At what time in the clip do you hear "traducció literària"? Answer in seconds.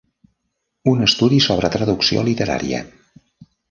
1.79-2.85